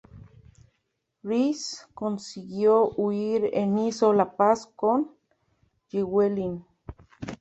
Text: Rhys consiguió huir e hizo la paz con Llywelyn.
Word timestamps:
Rhys 1.21 1.85
consiguió 1.93 2.89
huir 2.95 3.51
e 3.53 3.67
hizo 3.85 4.13
la 4.13 4.35
paz 4.35 4.65
con 4.75 5.11
Llywelyn. 5.91 6.65